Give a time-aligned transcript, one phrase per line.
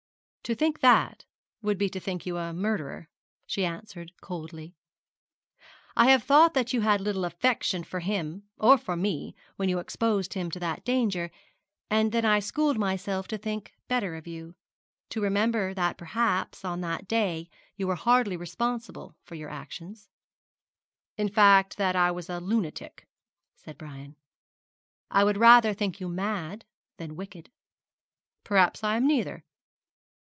[0.43, 1.23] 'To think that
[1.61, 3.07] would be to think you a murderer,'
[3.45, 4.75] she answered, coldly.
[5.95, 9.79] 'I have thought that you had little affection for him or for me when you
[9.79, 11.31] exposed him to that danger;
[11.91, 14.55] and then I schooled myself to think better of you
[15.11, 17.47] to remember that, perhaps, on that day
[17.77, 20.09] you were hardly responsible for your actions.'
[21.17, 23.07] 'In fact, that I was a lunatic,'
[23.55, 24.17] said Brian.
[25.11, 26.65] 'I would rather think you mad
[26.97, 27.49] than wicked.'
[28.43, 29.45] 'Perhaps I am neither.